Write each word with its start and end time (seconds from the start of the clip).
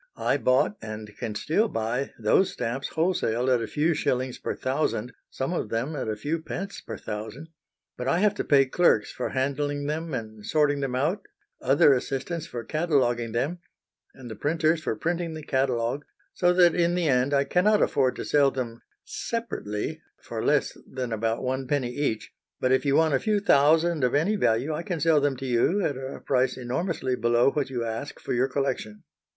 I 0.17 0.37
bought, 0.37 0.77
and 0.81 1.15
can 1.15 1.35
still 1.35 1.67
buy, 1.67 2.11
those 2.17 2.51
stamps 2.51 2.87
wholesale 2.87 3.51
at 3.51 3.61
a 3.61 3.67
few 3.67 3.93
shillings 3.93 4.39
per 4.39 4.55
thousand, 4.55 5.13
some 5.29 5.53
of 5.53 5.69
them 5.69 5.95
at 5.95 6.07
a 6.09 6.15
few 6.15 6.41
pence 6.41 6.81
per 6.81 6.97
thousand; 6.97 7.49
but 7.97 8.07
I 8.07 8.17
have 8.17 8.33
to 8.37 8.43
pay 8.43 8.65
clerks 8.65 9.11
for 9.11 9.29
handling 9.29 9.85
them 9.85 10.11
and 10.15 10.43
sorting 10.43 10.79
them 10.79 10.95
out, 10.95 11.27
other 11.61 11.93
assistants 11.93 12.47
for 12.47 12.63
cataloguing 12.63 13.33
them, 13.33 13.59
and 14.15 14.27
the 14.27 14.33
printers 14.35 14.81
for 14.81 14.95
printing 14.95 15.35
the 15.35 15.43
catalogue, 15.43 16.03
so 16.33 16.51
that 16.51 16.73
in 16.73 16.95
the 16.95 17.07
end 17.07 17.31
I 17.31 17.43
cannot 17.43 17.83
afford 17.83 18.15
to 18.15 18.25
sell 18.25 18.49
them 18.49 18.81
separately 19.05 20.01
for 20.19 20.43
less 20.43 20.75
than 20.91 21.13
about 21.13 21.43
one 21.43 21.67
penny 21.67 21.91
each, 21.91 22.31
but 22.59 22.71
if 22.71 22.87
you 22.87 22.95
want 22.95 23.13
a 23.13 23.19
few 23.19 23.39
thousand 23.39 24.03
of 24.03 24.15
any 24.15 24.35
value 24.35 24.73
I 24.73 24.81
can 24.81 24.99
sell 24.99 25.21
them 25.21 25.37
to 25.37 25.45
you 25.45 25.85
at 25.85 25.95
a 25.95 26.21
price 26.25 26.57
enormously 26.57 27.15
below 27.15 27.51
what 27.51 27.69
you 27.69 27.85
ask 27.85 28.19
for 28.19 28.33
your 28.33 28.47
collection." 28.47 29.03